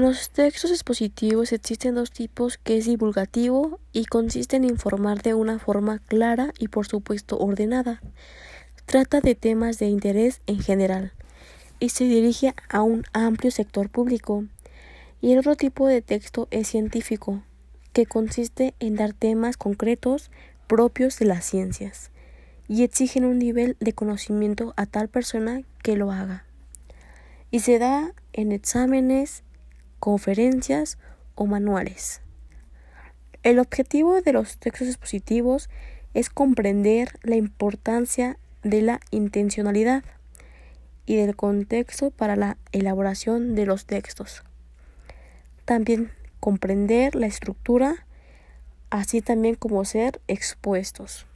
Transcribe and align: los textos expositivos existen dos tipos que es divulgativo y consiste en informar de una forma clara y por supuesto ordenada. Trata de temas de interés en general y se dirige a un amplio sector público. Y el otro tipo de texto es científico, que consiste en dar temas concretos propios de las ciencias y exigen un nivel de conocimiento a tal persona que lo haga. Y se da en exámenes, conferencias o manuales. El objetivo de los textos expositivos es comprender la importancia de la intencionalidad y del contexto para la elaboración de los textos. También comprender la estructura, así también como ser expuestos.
los 0.00 0.30
textos 0.30 0.70
expositivos 0.70 1.52
existen 1.52 1.94
dos 1.94 2.10
tipos 2.10 2.58
que 2.58 2.76
es 2.76 2.86
divulgativo 2.86 3.80
y 3.92 4.04
consiste 4.04 4.56
en 4.56 4.64
informar 4.64 5.22
de 5.22 5.34
una 5.34 5.58
forma 5.58 5.98
clara 5.98 6.52
y 6.58 6.68
por 6.68 6.86
supuesto 6.86 7.38
ordenada. 7.38 8.02
Trata 8.86 9.20
de 9.20 9.34
temas 9.34 9.78
de 9.78 9.86
interés 9.86 10.40
en 10.46 10.60
general 10.60 11.12
y 11.80 11.90
se 11.90 12.04
dirige 12.04 12.54
a 12.68 12.82
un 12.82 13.04
amplio 13.12 13.50
sector 13.50 13.88
público. 13.88 14.44
Y 15.20 15.32
el 15.32 15.38
otro 15.38 15.56
tipo 15.56 15.86
de 15.88 16.02
texto 16.02 16.48
es 16.50 16.68
científico, 16.68 17.42
que 17.92 18.06
consiste 18.06 18.74
en 18.80 18.94
dar 18.94 19.12
temas 19.12 19.56
concretos 19.56 20.30
propios 20.66 21.18
de 21.18 21.26
las 21.26 21.44
ciencias 21.44 22.10
y 22.68 22.82
exigen 22.82 23.24
un 23.24 23.38
nivel 23.38 23.76
de 23.80 23.94
conocimiento 23.94 24.74
a 24.76 24.86
tal 24.86 25.08
persona 25.08 25.62
que 25.82 25.96
lo 25.96 26.12
haga. 26.12 26.44
Y 27.50 27.60
se 27.60 27.78
da 27.78 28.12
en 28.34 28.52
exámenes, 28.52 29.42
conferencias 29.98 30.98
o 31.34 31.46
manuales. 31.46 32.20
El 33.42 33.58
objetivo 33.58 34.20
de 34.20 34.32
los 34.32 34.58
textos 34.58 34.88
expositivos 34.88 35.70
es 36.12 36.30
comprender 36.30 37.18
la 37.22 37.36
importancia 37.36 38.36
de 38.62 38.82
la 38.82 39.00
intencionalidad 39.10 40.02
y 41.06 41.16
del 41.16 41.36
contexto 41.36 42.10
para 42.10 42.34
la 42.34 42.56
elaboración 42.72 43.54
de 43.54 43.66
los 43.66 43.86
textos. 43.86 44.42
También 45.64 46.10
comprender 46.40 47.14
la 47.14 47.26
estructura, 47.26 48.04
así 48.90 49.20
también 49.20 49.54
como 49.54 49.84
ser 49.84 50.20
expuestos. 50.26 51.27